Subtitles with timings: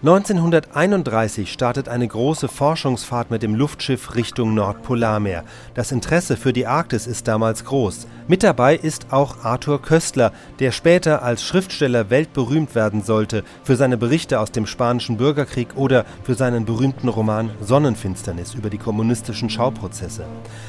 [0.00, 5.42] 1931 startet eine große Forschungsfahrt mit dem Luftschiff Richtung Nordpolarmeer.
[5.74, 8.06] Das Interesse für die Arktis ist damals groß.
[8.28, 10.30] Mit dabei ist auch Arthur Köstler,
[10.60, 16.04] der später als Schriftsteller weltberühmt werden sollte für seine Berichte aus dem Spanischen Bürgerkrieg oder
[16.22, 20.26] für seinen berühmten Roman Sonnenfinsternis über die kommunistischen Schauprozesse.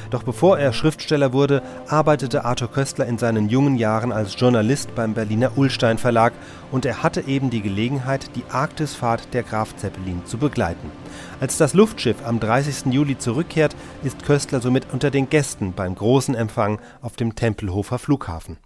[0.10, 5.14] Doch bevor er Schriftsteller wurde, arbeitete Arthur Köstler in seinen jungen Jahren als Journalist beim
[5.14, 6.34] Berliner Ullstein Verlag
[6.72, 10.92] und er hatte eben die Gelegenheit, die Arktisfahrt der Graf Zeppelin zu begleiten.
[11.40, 12.94] Als das Luftschiff am 30.
[12.94, 18.58] Juli zurückkehrt, ist Köstler somit unter den Gästen beim großen Empfang auf dem Tempelhofer Flughafen.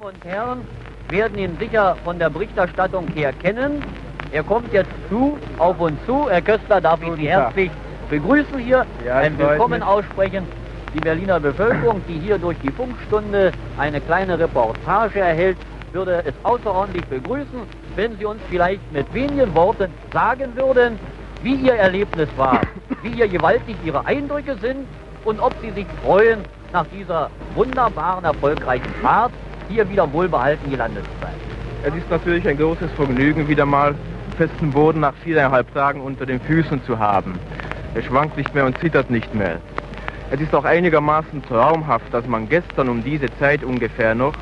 [0.00, 0.60] Damen und Herren
[1.08, 3.84] werden ihn sicher von der Berichterstattung her kennen.
[4.32, 6.28] Er kommt jetzt zu, auf uns zu.
[6.28, 7.70] Herr Köstler darf ich Sie herzlich
[8.08, 9.82] begrüßen hier, Ja, ein Willkommen mich.
[9.88, 10.46] aussprechen.
[10.94, 15.56] Die Berliner Bevölkerung, die hier durch die Funkstunde eine kleine Reportage erhält,
[15.92, 17.60] würde es außerordentlich begrüßen,
[17.96, 20.98] wenn Sie uns vielleicht mit wenigen Worten sagen würden,
[21.42, 22.60] wie Ihr Erlebnis war,
[23.02, 24.86] wie ihr gewaltig Ihre Eindrücke sind
[25.24, 26.40] und ob Sie sich freuen,
[26.72, 29.32] nach dieser wunderbaren, erfolgreichen Fahrt
[29.68, 31.34] hier wieder wohlbehalten gelandet zu sein.
[31.84, 33.94] Es ist natürlich ein großes Vergnügen, wieder mal
[34.38, 37.38] festen Boden nach viereinhalb Tagen unter den Füßen zu haben.
[37.94, 39.58] Er schwankt nicht mehr und zittert nicht mehr.
[40.30, 44.32] Es ist auch einigermaßen traumhaft, dass man gestern um diese Zeit ungefähr noch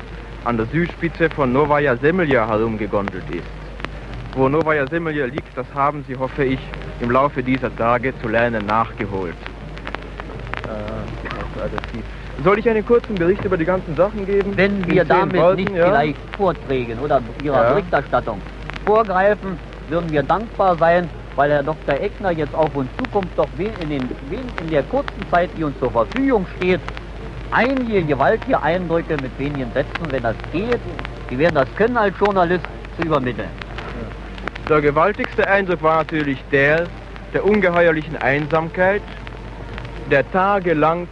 [0.43, 3.45] an der Südspitze von Novaya Semlja herumgegondelt ist.
[4.35, 6.59] Wo Novaya Semlja liegt, das haben Sie, hoffe ich,
[6.99, 9.35] im Laufe dieser Tage zu lernen nachgeholt.
[10.67, 14.55] Äh, Soll ich einen kurzen Bericht über die ganzen Sachen geben?
[14.55, 15.85] Wenn wir damit Worten, nicht ja?
[15.85, 17.73] vielleicht Vorträgen oder Ihrer Ja.
[17.73, 18.41] Berichterstattung
[18.85, 21.95] vorgreifen, würden wir dankbar sein, weil Herr Dr.
[21.95, 25.63] Eckner jetzt auf uns zukommt, doch wen- in, den, wen- in der kurzen Zeit, die
[25.63, 26.81] uns zur Verfügung steht,
[27.51, 30.79] einige gewaltige Eindrücke mit wenigen Sätzen, wenn das geht,
[31.29, 32.65] Sie werden das können als Journalist,
[32.97, 33.47] zu übermitteln.
[34.67, 36.87] Der gewaltigste Eindruck war natürlich der
[37.33, 39.01] der ungeheuerlichen Einsamkeit,
[40.09, 41.07] der tagelang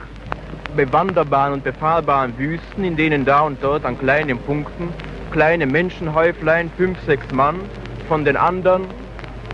[0.76, 4.94] bewanderbaren und befahlbaren Wüsten, in denen da und dort an kleinen Punkten
[5.32, 7.60] kleine Menschenhäuflein, fünf, sechs Mann,
[8.08, 8.86] von den anderen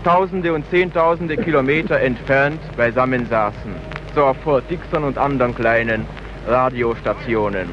[0.04, 3.74] Tausende und Zehntausende Kilometer entfernt beisammen saßen.
[4.14, 6.06] So auf Fort Dixon und anderen kleinen
[6.46, 7.68] Radiostationen.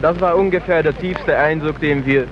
[0.00, 2.26] Das war ungefähr der tiefste Eindruck, den wir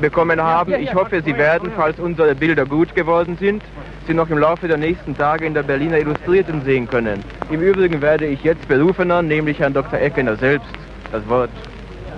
[0.00, 0.74] bekommen haben.
[0.74, 3.62] Ich hoffe, Sie werden, falls unsere Bilder gut geworden sind,
[4.06, 7.24] Sie noch im Laufe der nächsten Tage in der Berliner Illustrierten sehen können.
[7.50, 9.98] Im Übrigen werde ich jetzt Berufener, nämlich Herrn Dr.
[9.98, 10.68] Eckener selbst,
[11.10, 11.50] das Wort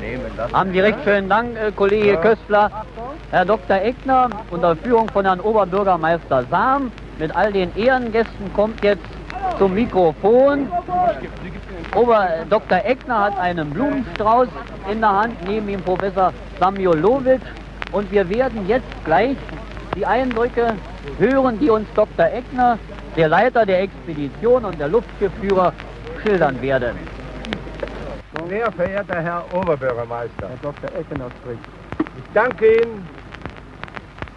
[0.01, 0.25] nehmen.
[0.53, 2.71] Haben Sie recht schönen Dank, äh, Kollege Köstler.
[3.31, 3.77] Herr Dr.
[3.77, 9.07] Eckner, unter Führung von Herrn Oberbürgermeister Sam, mit all den Ehrengästen kommt jetzt
[9.59, 10.69] zum Mikrofon.
[11.95, 12.79] Ober Dr.
[12.85, 14.49] Eckner hat einen Blumenstrauß
[14.91, 17.41] in der Hand, neben ihm Professor Samjolovic.
[17.93, 19.37] Und wir werden jetzt gleich
[19.95, 20.75] die Eindrücke
[21.19, 22.27] hören, die uns Dr.
[22.27, 22.79] Eckner,
[23.17, 25.73] der Leiter der Expedition und der Luftschiffführer,
[26.23, 26.97] schildern werden.
[28.49, 30.91] Sehr verehrter Herr Oberbürgermeister, Herr Dr.
[30.99, 31.61] Eckener spricht.
[32.19, 33.09] ich danke Ihnen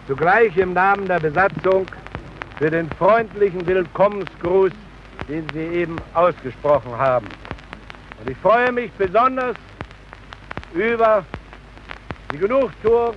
[0.07, 1.85] zugleich im Namen der Besatzung
[2.57, 4.71] für den freundlichen Willkommensgruß,
[5.29, 7.27] den Sie eben ausgesprochen haben.
[8.19, 9.55] Und ich freue mich besonders
[10.73, 11.23] über
[12.33, 13.13] die Genugtuung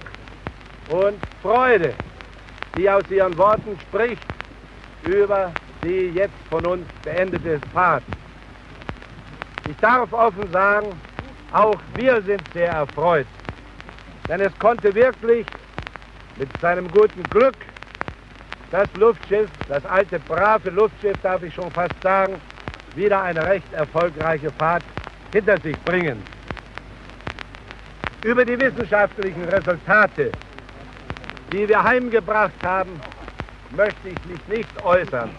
[0.89, 1.95] und Freude,
[2.77, 4.23] die aus Ihren Worten spricht,
[5.05, 5.53] über
[5.83, 8.05] die jetzt von uns beendete Fahrt.
[9.69, 10.89] Ich darf offen sagen,
[11.53, 13.27] auch wir sind sehr erfreut,
[14.29, 15.47] denn es konnte wirklich
[16.37, 17.55] mit seinem guten Glück
[18.73, 22.41] das Luftschiff, das alte brave Luftschiff, darf ich schon fast sagen,
[22.97, 24.83] wieder eine recht erfolgreiche Fahrt
[25.31, 26.23] hinter sich bringen.
[28.25, 30.33] Über die wissenschaftlichen Resultate,
[31.53, 32.99] die wir heimgebracht haben,
[33.77, 35.31] möchte ich mich nicht äußern.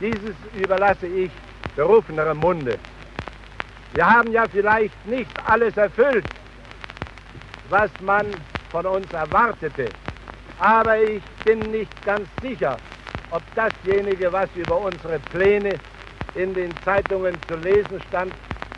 [0.00, 1.30] Dieses überlasse ich
[1.74, 2.78] berufenerem Munde.
[3.94, 6.24] Wir haben ja vielleicht nicht alles erfüllt,
[7.68, 8.26] was man
[8.70, 9.88] von uns erwartete.
[10.58, 12.78] Aber ich bin nicht ganz sicher,
[13.30, 15.78] ob dasjenige, was über unsere Pläne
[16.34, 18.32] in den Zeitungen zu lesen stand,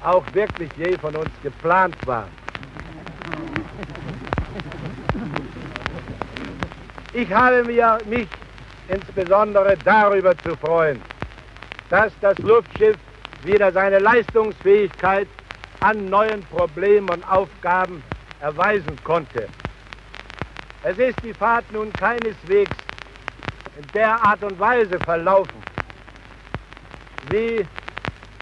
[0.04, 2.26] auch wirklich je von uns geplant war.
[7.12, 8.28] Ich habe mir mich
[8.88, 11.00] insbesondere darüber zu freuen,
[11.90, 12.96] dass das Luftschiff
[13.44, 15.26] wieder seine Leistungsfähigkeit
[15.80, 18.02] an neuen Problemen und Aufgaben
[18.40, 19.48] erweisen konnte.
[20.82, 22.76] Es ist die Fahrt nun keineswegs
[23.78, 25.62] in der Art und Weise verlaufen,
[27.28, 27.66] wie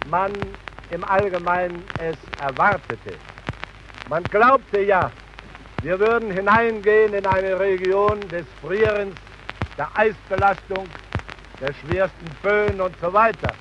[0.09, 0.31] man
[0.91, 3.17] im Allgemeinen es erwartete.
[4.07, 5.11] Man glaubte ja,
[5.83, 9.17] wir würden hineingehen in eine Region des Frierens
[9.77, 10.89] der Eisbelastung,
[11.61, 13.57] der schwersten Böen und so weiter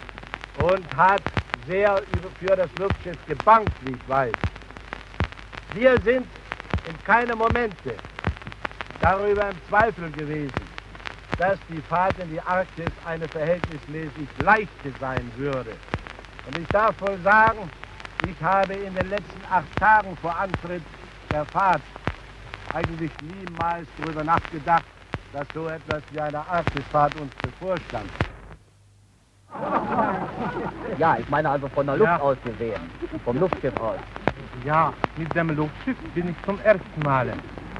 [0.55, 1.21] und hat
[1.67, 2.03] sehr
[2.39, 4.35] für das Luftschiff gebankt, wie ich weiß.
[5.73, 6.27] Wir sind
[6.87, 7.95] in keinem Momente
[9.07, 10.67] darüber im Zweifel gewesen,
[11.37, 15.71] dass die Fahrt in die Arktis eine verhältnismäßig leichte sein würde.
[16.45, 17.69] Und ich darf wohl sagen,
[18.27, 20.81] ich habe in den letzten acht Tagen vor Antritt
[21.31, 21.81] der Fahrt
[22.73, 24.83] eigentlich niemals darüber nachgedacht,
[25.31, 28.09] dass so etwas wie eine Arktisfahrt uns bevorstand.
[30.97, 32.19] Ja, ich meine also von der Luft ja.
[32.19, 32.81] aus gesehen,
[33.23, 33.99] vom Luftschiff aus.
[34.65, 37.33] Ja, mit dem Luftschiff bin ich zum ersten Mal.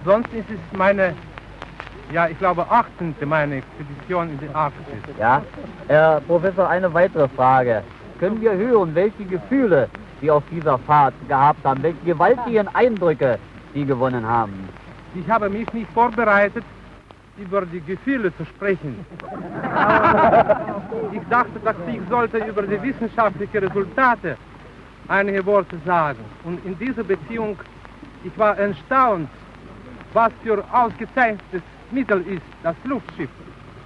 [0.08, 1.14] Sonst ist es meine,
[2.14, 3.14] ja, ich glaube, 18.
[3.26, 4.86] meine Expedition in die Arktis.
[5.20, 5.42] Ja,
[5.90, 7.84] Herr Professor, eine weitere Frage.
[8.18, 9.90] Können wir hören, welche Gefühle
[10.22, 13.38] Sie auf dieser Fahrt gehabt haben, welche gewaltigen Eindrücke
[13.74, 14.70] Sie gewonnen haben?
[15.14, 16.64] Ich habe mich nicht vorbereitet,
[17.38, 19.06] über die Gefühle zu sprechen.
[21.12, 24.38] ich dachte, dass ich sollte über die wissenschaftlichen Resultate
[25.10, 26.20] einige Worte sagen.
[26.46, 27.60] Und in dieser Beziehung,
[28.24, 29.28] ich war erstaunt,
[30.14, 31.62] was für ausgezeichnetes
[31.92, 33.30] Mittel ist das Luftschiff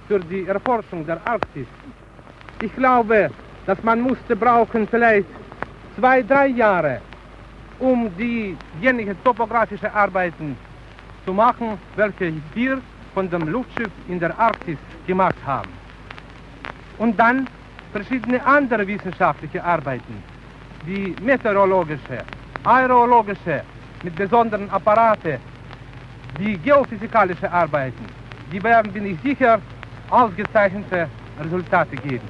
[0.08, 1.66] für die Erforschung der Arktis.
[2.60, 3.30] Ich glaube,
[3.66, 5.26] dass man musste brauchen vielleicht
[5.96, 7.00] zwei, drei Jahre,
[7.78, 10.56] um diejenigen topografischen Arbeiten
[11.24, 12.80] zu machen, welche wir
[13.14, 15.70] von dem Luftschiff in der Arktis gemacht haben.
[16.98, 17.48] Und dann
[17.92, 20.22] verschiedene andere wissenschaftliche Arbeiten,
[20.84, 22.18] wie meteorologische,
[22.64, 23.62] aerologische,
[24.02, 25.38] mit besonderen Apparate,
[26.38, 28.04] die geophysikalische Arbeiten,
[28.52, 29.60] die werden, bin ich sicher,
[30.10, 31.08] ausgezeichnete
[31.42, 32.28] Resultate geben.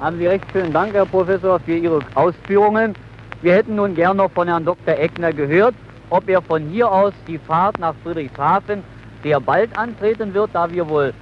[0.00, 2.94] Haben Sie recht vielen Dank, Herr Professor, für Ihre Ausführungen.
[3.40, 4.94] Wir hätten nun gern noch von Herrn Dr.
[4.94, 5.74] Eckner gehört,
[6.10, 8.82] ob er von hier aus die Fahrt nach Friedrichshafen
[9.22, 11.14] sehr bald antreten wird, da wir wohl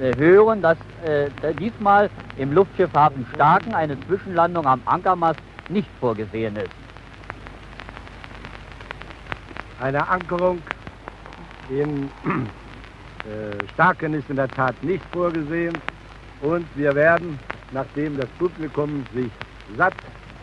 [0.00, 5.38] äh, hören, dass äh, diesmal im Luftschiffhafen Starken eine Zwischenlandung am Ankermast
[5.68, 6.83] nicht vorgesehen ist.
[9.80, 10.62] Eine Ankerung
[11.68, 15.76] in äh, Starken ist in der Tat nicht vorgesehen
[16.42, 17.38] und wir werden
[17.72, 19.30] nachdem das Publikum sich
[19.76, 19.94] satt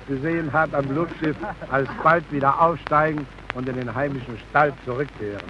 [0.08, 1.38] gesehen hat am Luftschiff,
[1.72, 3.26] alsbald wieder aufsteigen
[3.56, 5.42] und in den heimischen Stall zurückkehren.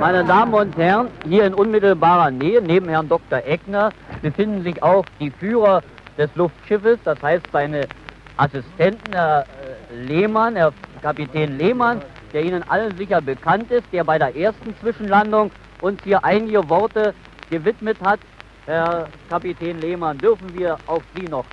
[0.00, 3.38] Meine Damen und Herren, hier in unmittelbarer Nähe, neben Herrn Dr.
[3.46, 3.90] Eckner,
[4.20, 5.82] befinden sich auch die Führer
[6.18, 7.86] des Luftschiffes, das heißt seine
[8.36, 9.46] Assistenten, Herr
[9.90, 10.72] äh, Lehmann, Herr
[11.02, 12.02] Kapitän Lehmann,
[12.32, 15.50] der Ihnen allen sicher bekannt ist, der bei der ersten Zwischenlandung
[15.80, 17.14] uns hier einige Worte
[17.50, 18.18] gewidmet hat
[18.66, 21.44] Herr Kapitän Lehmann, dürfen wir auch Sie noch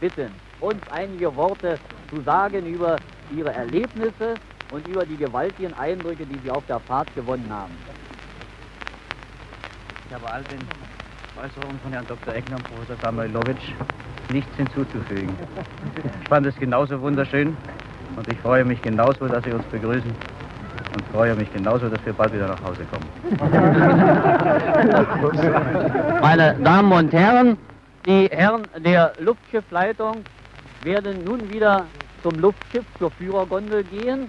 [0.00, 2.96] bitten, uns einige Worte zu sagen über
[3.36, 4.34] Ihre Erlebnisse
[4.70, 7.76] und über die gewaltigen Eindrücke, die Sie auf der Fahrt gewonnen haben.
[10.08, 10.60] Ich habe all den
[11.42, 12.34] Äußerungen von Herrn Dr.
[12.34, 13.72] Eckner und Professor Samuelowitsch
[14.30, 15.30] nichts hinzuzufügen.
[16.22, 17.56] Ich fand es genauso wunderschön
[18.16, 20.10] und ich freue mich genauso, dass Sie uns begrüßen
[20.92, 23.08] und freue mich genauso, dass wir bald wieder nach Hause kommen.
[26.20, 27.56] Meine Damen und Herren,
[28.06, 30.24] die Herren der Luftschiffleitung
[30.82, 31.84] werden nun wieder
[32.22, 34.28] zum Luftschiff zur Führergondel gehen.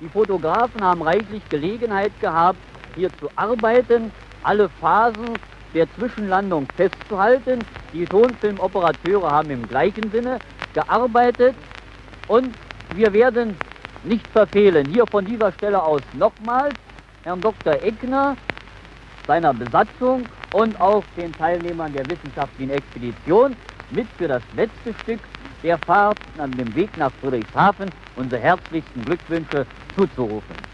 [0.00, 2.58] Die Fotografen haben reichlich Gelegenheit gehabt,
[2.96, 4.10] hier zu arbeiten,
[4.42, 5.38] alle Phasen
[5.74, 7.64] der Zwischenlandung festzuhalten.
[7.92, 10.40] Die Tonfilmoperateure haben im gleichen Sinne
[10.74, 11.54] gearbeitet
[12.28, 12.54] und
[12.94, 13.56] wir werden
[14.04, 14.86] nicht verfehlen.
[14.88, 16.74] Hier von dieser Stelle aus nochmals
[17.24, 17.74] Herrn Dr.
[17.74, 18.36] Eckner,
[19.26, 23.54] seiner Besatzung und auch den Teilnehmern der wissenschaftlichen Expedition
[23.90, 25.20] mit für das letzte Stück
[25.62, 30.71] der Fahrt an dem Weg nach Friedrichshafen unsere herzlichsten Glückwünsche zuzurufen.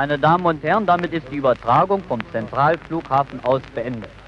[0.00, 4.19] Meine Damen und Herren, damit ist die Übertragung vom Zentralflughafen aus beendet.